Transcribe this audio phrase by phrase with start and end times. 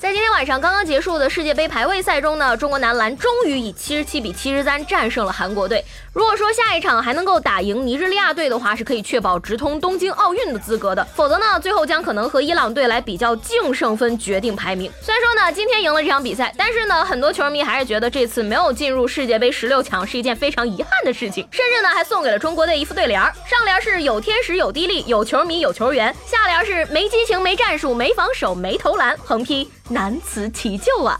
[0.00, 5.84] 在今天晚上刚刚结束的世界杯排位赛中呢，中国男篮终于以七十七比七十三战胜了韩国队。
[6.14, 11.04] 如果说下一场还能够打赢尼日利亚队的话，是可以确保直通东京奥运的资格的。
[11.14, 14.90] 否则呢，最后将可能和伊朗队来比较净胜分决定排名。
[15.02, 23.30] 虽然说呢，今天赢了这场比赛，但是呢，很多球迷还是觉得这次没有进入世界杯十六强是一件非常遗憾的事情，甚至呢，还送给了中国队一副对联儿。
[23.44, 29.70] 上联是有天时有地利有球迷有球员，下联是没激情没战术没防守没投篮，横批。
[29.90, 31.18] 难辞其咎啊！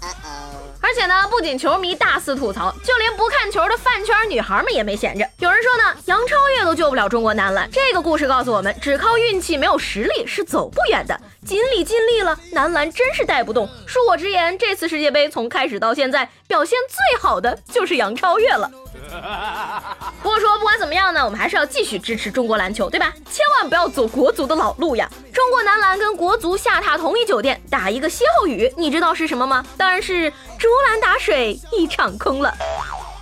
[0.81, 5.29] 而且呢，不仅球迷大肆吐槽，就连不看球的饭圈女孩们也没闲着。
[5.39, 7.69] 有人说呢，杨超越都救不了中国男篮。
[7.71, 11.21] 这个故事告诉我们，只靠运气没有实力是走不远的。
[11.47, 13.67] 尽力尽力了，男篮真是带不动。
[13.87, 18.71] 恕我直言，这次世界杯从开始到现在，表现最好的就是杨超越了。
[20.23, 23.13] 不过说不管怎么样呢，我们还是要继续支持中国篮球，对吧？
[23.31, 25.11] 千万不要走国足的老路呀！
[25.33, 29.65] 中国男篮跟国足下榻同一酒店，打一个歇后语，你知道是什么吗？
[29.77, 32.55] 当然是竹篮打水一场空了。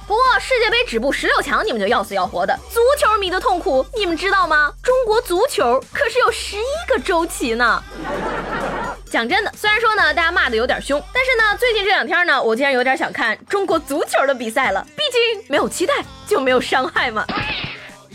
[0.09, 2.59] 不过世界杯止步十六强，你们就要死要活的。
[2.71, 4.73] 足球迷的痛苦，你们知道吗？
[4.83, 7.85] 中国足球可是有十一个周期呢。
[9.11, 14.83] 讲真的，虽然说呢，大家骂的有点凶，但是呢，最近这两天呢，我竟然有点想看中国足球的比赛了。
[14.97, 15.93] 毕竟没有期待
[16.27, 17.27] 就没有伤害嘛。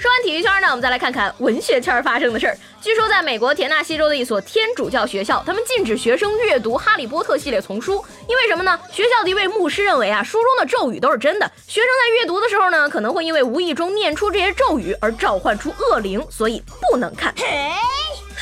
[0.04, 2.58] 说完体育圈呢，我们再来看看文学圈发生的事儿。
[2.82, 8.78] 据说在美国田纳西州的一所天主教学校，他们禁止学生阅读《哈利波特》系列丛书，因为什么呢？
[8.92, 17.34] 学校的一位牧师认为啊，书中的咒语都是真的，学生在阅读的时候呢，可能会因为无意中念出这些咒语而召唤出恶灵，所以不能看。
[17.38, 17.72] 嘿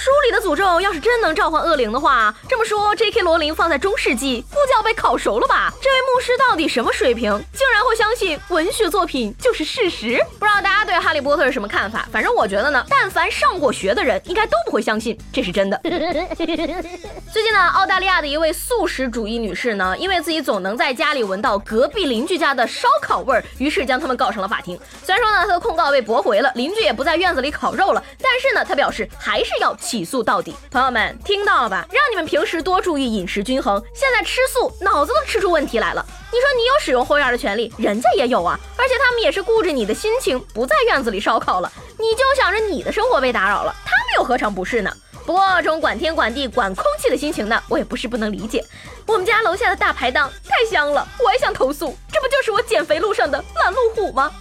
[0.01, 3.21] 书里的诅咒要是真能召唤恶灵的话，这么说，J.K.
[3.21, 5.71] 罗琳放在中世纪估计要被烤熟了吧？
[5.79, 10.19] 这位牧师到底什么水平，竟然会相信文学作品就是事实？
[10.39, 12.07] 不知道大家对哈利波特是什么看法？
[12.11, 15.79] 反正我觉得呢，但凡上过学的人，应该都不会相信这是真的。
[15.85, 24.75] 最近呢，澳大利亚的一位素食主义女士呢，因为自己总能在家里闻到隔壁邻居家的烧烤味儿，于是将他们告上了法庭。
[25.03, 29.77] 虽然说呢，她的控告被驳回了，邻居也不在院子里烤肉了，但是呢，她表示还是要。
[29.91, 31.85] 起诉到底，朋友们听到了吧？
[31.91, 33.77] 让你们平时多注意饮食均衡。
[33.93, 36.05] 现在吃素，脑子都吃出问题来了。
[36.31, 38.57] 你说你有使用后院的权利，人家也有啊。
[38.77, 41.69] 而且他们也是顾着你的心情，不在院子里烧烤了，
[41.99, 44.95] 你就想着你的生活被打扰了，他们又何尝不是呢？
[45.25, 48.63] 不过这种管天管地管空气的心情呢，我也不是不能理解。
[49.05, 51.93] 我们家楼下的大排档太香了，我也想投诉。
[52.09, 54.31] 这不就是我减肥路上的拦路虎吗？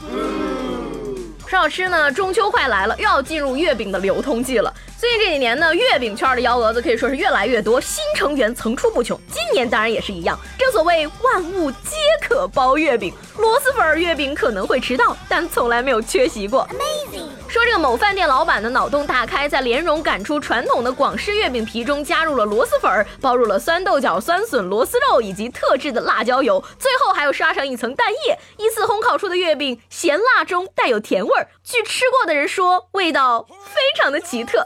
[1.51, 4.73] 说好吃呢，中秋快来了，又要进入月饼的流通季了。
[4.97, 9.21] 最近这几年呢，月饼圈的幺蛾子可以说是越来越多，新成员层出不穷。
[9.33, 10.39] 今年当然也是一样。
[10.57, 16.65] 正所谓万物皆可包月饼，螺蛳粉月饼可能会迟到，但从来没有缺席过。
[16.69, 31.49] Amazing 说这个某饭店老板的脑洞大开，在莲蓉擀出传统的广式月饼皮中加入了螺蛳粉，包入了酸豆角、酸笋、螺丝肉以及特制的辣椒油，最后还要刷上一层蛋液，依次烘烤出的月饼咸辣中带有甜味儿。
[31.65, 34.65] 据吃过的人说，味道非常的奇特。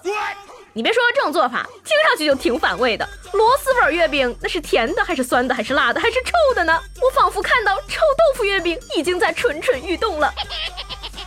[0.75, 3.09] 你别说，这种做法听上去就挺反胃的。
[3.33, 6.79] 螺蛳粉月饼那是甜的还是酸的还是辣的还是臭的呢？
[7.01, 10.31] 我仿佛看到臭豆腐月饼已经在蠢蠢欲动了。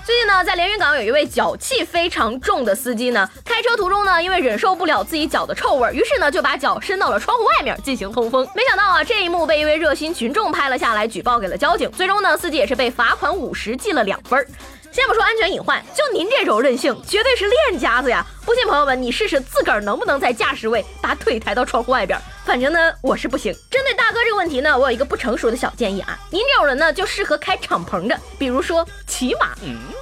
[0.07, 8.47] 最近呢，在连云港有一位脚气非常重的司机呢，开车途中呢，因为忍受不了自己脚的臭味，于是呢就把脚伸到了窗户外面进行通风。
[8.55, 11.91] 没想到啊，这一幕被一位热心群众拍了下来，举报给了交警。
[11.91, 14.47] 最终呢，司机也是被罚款五十，记了两分。
[14.93, 18.25] 先不说安全隐患，就您这种任性，绝对是练家子呀！
[18.45, 22.17] 不信朋友们，你试试自个儿能不能在驾驶位把腿抬到窗户外边。
[22.47, 23.53] 反正呢，我是不行。
[23.69, 26.17] 针对大哥这个问题呢，我有一个不成熟的小建议啊。
[26.31, 29.53] 您这种人呢，就适合开敞篷的，比如说骑马。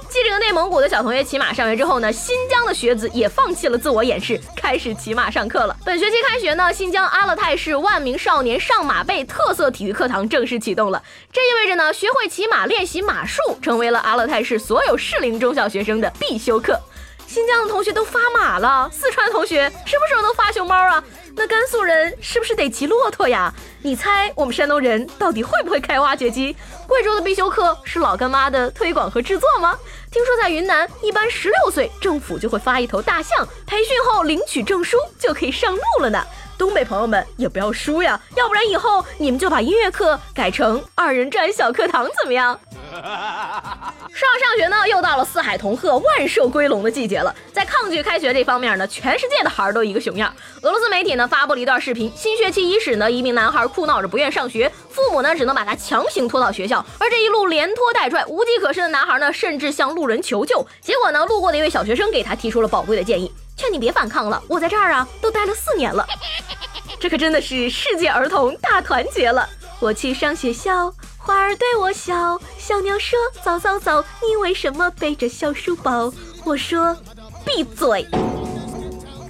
[0.08, 5.76] 继这个内蒙古的小同学骑马上学之后呢，新疆的学子也放弃了自我掩饰，开始骑马上课了。
[5.84, 11.02] 本学期开学呢，新疆阿勒泰市万名少年上马背特色体育课堂正式启动了。
[11.32, 16.80] 这意味着呢，学会骑马、练习马术，成为了阿勒泰市所有适龄中小学生的必修课。
[17.26, 21.02] 新疆的同学都发马了，四川同学什么时候能发熊猫啊？
[21.38, 23.52] 那甘肃人是不是得骑骆驼呀？
[23.82, 26.56] 你猜我们山东人到底会不会开挖掘机？
[26.88, 29.78] 贵州的必修课是老干妈的推广和制作吗？
[30.10, 36.26] 听说在云南，一般十六岁政府就会发一头大象，培训后领取证书就可以上路了呢。
[36.56, 42.58] 东北朋友们也不要输呀，要不然以后你们就把音乐课改成二人转小课堂怎么样？
[44.16, 47.34] 上上学呢，又到了四海同贺、万兽归笼的季节了。
[47.52, 50.34] 在抗拒开学这方面呢，全世界的孩儿都一个熊样。
[50.62, 56.84] 俄罗斯媒体呢发布了一段视频，新学期伊始呢，一名男孩哭闹着不愿上学，父母呢只能把他强行拖到学校。
[56.98, 60.66] 而这一路连拖带拽、无计可施的男孩呢，甚至向路人求救。
[60.80, 66.06] 结果呢，路过的一位小学生给他提出了宝贵的建议，劝你别反抗了，我在这儿啊，都待了四年了。
[66.98, 69.46] 这可真的是世界儿童大团结了。
[69.80, 70.90] 我去上学校。
[71.26, 76.12] 花儿对我笑，小鸟说：“早早早，你为什么背着小书包？”
[76.46, 76.96] 我说
[77.44, 78.06] ：“闭嘴。”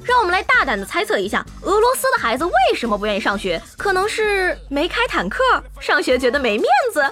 [0.06, 3.60] 让我们来大胆的猜测一下，俄罗斯的孩子为什么不愿意上学？
[3.76, 5.42] 可能是没开坦克，
[5.80, 7.04] 上学觉得没面子。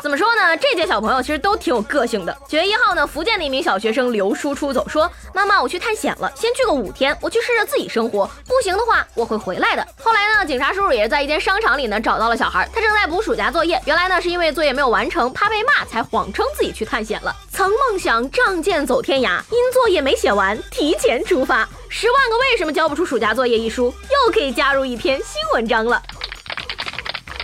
[0.00, 0.56] 怎么说呢？
[0.56, 2.34] 这届小朋友其实都挺有个性的。
[2.48, 13.80] 九月一号呢，福建的一名小学生刘叔出走说：“妈妈，我去探险了，先去个五天，我去试着自己生活，不行的话我会回来的。”后来呢，警察叔叔也是在一间商场里呢找到了小孩，他正在补暑假作业。
[13.84, 17.36] 原来呢，是因为作业没有完成，怕被骂，才谎称自己去探险了。
[17.62, 21.58] 曾梦想仗剑走天涯，因作业没写完，提前出发。
[21.88, 26.02] 十万个为什么交不出暑假作业一书，又可以加入一篇新文章了。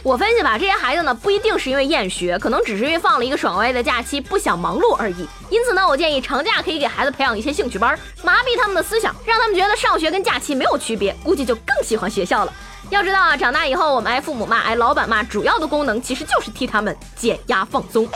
[0.03, 5.25] 我分析吧，这些孩子呢不一定是因为厌学，可能只是因为放了一个爽歪的假期，不想忙碌而已。
[5.51, 12.53] 因此呢，我建议长假可以给孩子培养一些兴趣班，麻痹他们的思想，让他们觉得上学跟假期没有区别，估计就更喜欢学校了。
[12.91, 18.09] 要知道啊，长大以后我们挨父母骂、挨老板骂，主要的功能其实就是替他们减压放松。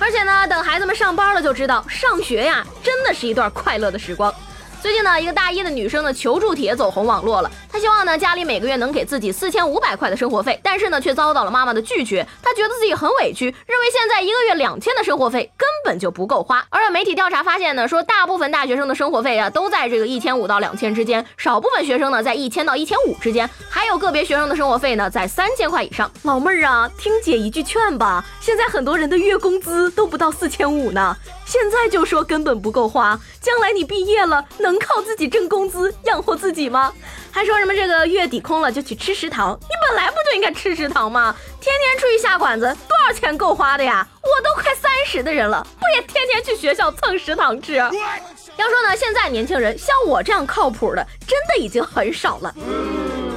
[0.00, 4.34] 而且呢，等孩子们上班了就知道，上学呀真的是一段快乐的时光。
[4.80, 7.50] 最近呢，一个大一的女生的求助帖走红网络了。
[7.80, 12.26] 希望呢，家里每个月能给自己四千五百块的生活费，但是呢，却遭到了妈妈的拒绝。
[12.42, 16.62] 她觉得自己很委屈，认为现在一个月两千的生活费根本就不够花。
[16.68, 26.10] 而媒体调查发现呢，说大部分大学生的生活费啊，都在这个一千五到两千之间，少部分学生呢，在一千到一千五之间，还有个别学生的生活费呢，在三千块以上。
[26.24, 31.16] 老妹儿啊，听姐一句劝吧，现在很多人的月工资都不到四千五呢。
[31.46, 36.92] 现在就说根本不够花，将来你毕业了能靠自己挣工资养活自己吗？
[37.32, 39.58] 还说什么这个月底空了就去吃食堂？
[39.60, 41.34] 你本来不就应该吃食堂吗？
[41.60, 44.06] 天天出去下馆子，多少钱够花的呀？
[44.22, 47.74] 我都快三十的人了，不也天天去学校蹭食堂吃？
[47.74, 52.54] 要说呢，现在年轻人像我这样靠谱的，真的已经很少了。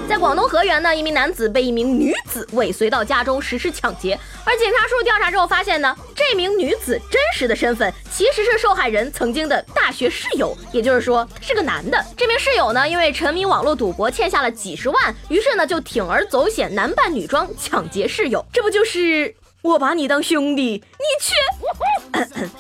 [0.09, 5.95] 在广东河源呢，一名男子被一名女子尾随到家中实施抢劫，而警察叔叔调查之后发现呢，
[6.29, 12.03] 这名女子真实的身份其实是受害人曾经的大学室友，也就是说是个男的。
[12.17, 18.43] 这名室友呢，因为沉迷网络赌博欠下了几十万，于是呢就铤而走险，男扮女装抢劫室友。
[18.53, 21.35] 这不就是我把你当兄弟，你却……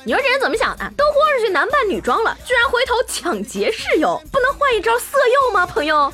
[0.03, 0.83] 你说这人怎么想的？
[0.97, 6.11] 都豁出去男扮女装了，居然回头抢劫室友，不能换一招色诱吗，朋友？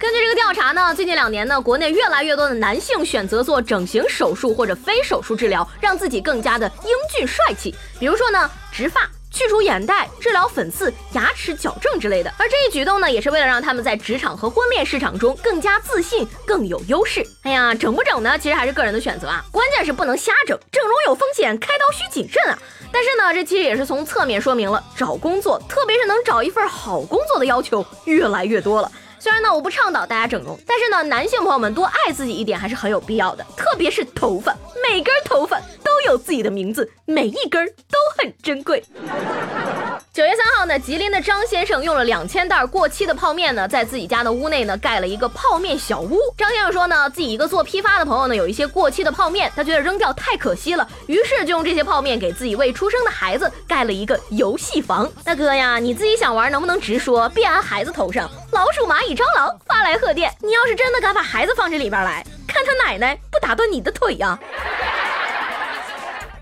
[0.00, 7.74] 根据这个调查呢，最近两年呢，国内越来越多的男性选择做整形手术或者非手术治疗，让自己更加的英俊帅气。
[7.98, 12.32] 比如说呢，植发、去除眼袋、治疗粉刺、牙齿矫正之类的。
[12.38, 17.22] 而这一举动呢，也是为了让他们在职场和婚恋市场中更加自信、更有优势。
[17.42, 18.38] 哎呀，整不整呢？
[18.38, 22.58] 其实还是个人的选择啊，关键是不能瞎整，整容有风险，开刀需谨慎啊。
[22.90, 28.90] 但是呢，这其实也是从侧面说明了，找工作，特别是能找一份好工作的要求越来越多了。
[29.20, 38.82] 虽然呢，我不倡导大家整容，但是呢，男性朋友们多爱自己一点还是很有必要的，特别是头发，每根头发都有自己的名字，每一根都很珍贵。
[40.12, 46.18] 九月三号呢，吉林的张先生用了两千袋过期的泡面呢，在自己家的屋内呢盖了一个泡面小屋。
[46.36, 55.10] 张先生说呢，自己一个做批发的朋友呢有一些过期的泡面，他觉得扔掉太可惜了，于是就用这些泡面给自己未出生的孩子盖了一个游戏房。
[55.22, 58.30] 大哥呀，你自己想玩能不能直说，别安孩子头上。
[58.52, 64.38] 老鼠、蚂蚁、蟑螂发来贺电，你要是真的敢把孩子放这里边来，看他奶奶不打断你的腿呀！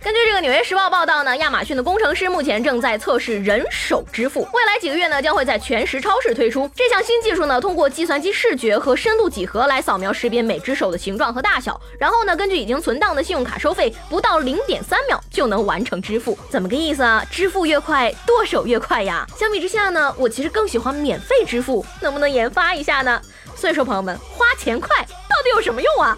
[0.00, 7.60] 根据这个《纽约时报》报道呢，亚马逊的工程师目前正在测试人手支付，未来几个月呢将会在全时超市推出这项新技术呢。
[7.60, 16.38] 通过计算机视觉和深度几何来扫描识别每只手的形状和大小，然后呢根据已经存档的信用卡收费，不到零点三秒就能完成支付。
[16.48, 17.26] 怎么个意思啊？
[17.28, 19.26] 支付越快，剁手越快呀！
[19.36, 23.20] 相比之下呢，我其实更喜欢免费支付，能不能研发一下呢？
[23.56, 24.88] 所以说，朋友们，花钱快
[25.28, 26.16] 到底有什么用啊？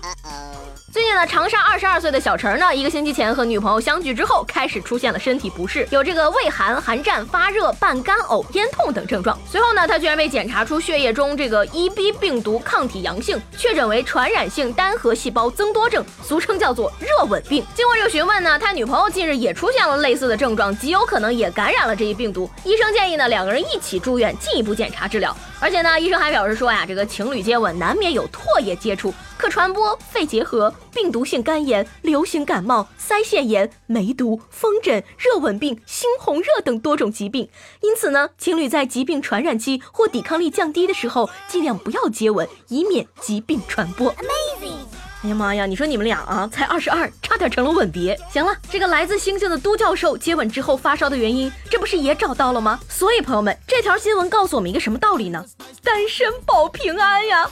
[0.93, 9.39] 最近呢，长沙二十二岁的小陈呢，一个星期前和女朋友相聚之后，开始出现了身体不适，有这个畏寒、寒战、发热、伴干呕、咽痛等症状。
[9.49, 17.65] 随后呢，他居然被检查出血液中这个 EB 病毒抗体阳性，确诊为传染性单核细胞增多症，俗称叫做热吻病。
[17.73, 22.51] 经过这个询问呢，他女朋友近日也出现了类似的症状，极有可能也感染了这一病毒。
[22.65, 25.37] 医生建议呢，两个人一起住院进一步检查治疗。
[25.61, 29.15] 而且呢，医生还表示说呀，这个情侣接吻难免有唾液接触。
[29.41, 37.49] 可传播肺结核、病毒性肝炎、流行感冒、腮腺炎、梅毒、风疹、热吻病、猩红热等多种疾病。
[37.81, 44.15] 因此呢，情侣在疾病传染期或抵抗力降低的时候，尽量不要接吻，以免疾病传播。
[44.17, 44.90] Amazing.
[45.23, 45.67] 哎呀妈呀！
[45.67, 48.19] 你说你们俩啊，才二十二，差点成了吻别。
[48.33, 52.81] 行了，这个来自星星的都教授接吻之后发烧的原因，这不是也找到了吗？
[52.89, 55.45] 所以朋友们，这条新闻告诉我们一个什么道理呢？
[55.85, 57.47] 单身保平安呀！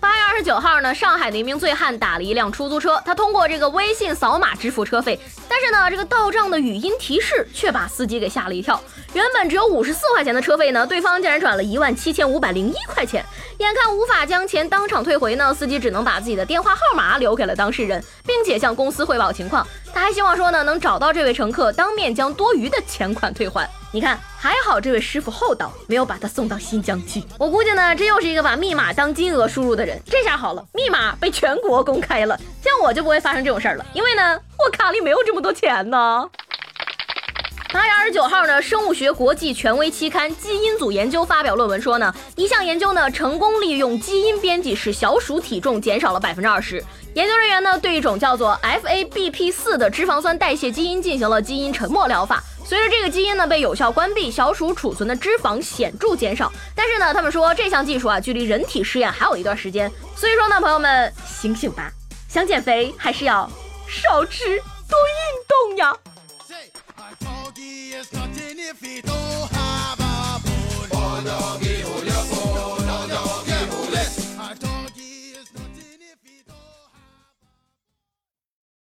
[0.00, 8.80] 八月二十九号呢，上海的一名醉汉打了一辆出租车，他通过这个微信扫码支付车费，但是呢，这个到账的语音提示却把司机给吓了一跳。
[9.14, 13.24] 原本只有五十四块钱的车费呢，对方竟然转了一万七千五百零一块钱。
[13.58, 19.66] 眼看无法将钱当场退回呢，司机只能把自己的电话号码留给了当事人，并且向公司汇报情况。
[19.92, 23.68] 他还希望说呢，能找到这位乘客，当面将多余的钱款退还。
[23.92, 27.22] 你看，还好这位师傅厚道，没有把他送到新疆去。
[27.38, 30.00] 我估计呢，这又是一个把密码当金额输入的人。
[30.06, 36.30] 这下好了，密码被全国公开了，像我就不会发生这种事儿了，因为呢，我卡里没有这么多钱呢。
[37.72, 46.84] 八月二十九号呢，生物学国际权威期刊《基因组研究》发表论文说呢，一项研究呢成功利用基因编辑使小鼠体重减少了百分之二十。
[47.14, 52.42] 研究人员呢对一种叫做 FABP 四的脂肪酸代谢基因进行了基因沉默疗法。
[52.64, 56.52] 随着这个基因呢被有效关闭，小鼠储存的脂肪显著减少。
[56.74, 59.90] 但是呢，他们说这项技术啊距离人体试验还有一段时间。
[60.14, 61.90] 所以说呢，朋友们醒醒吧，
[62.28, 63.50] 想减肥还是要
[63.88, 64.44] 少吃
[64.88, 65.96] 多运动呀。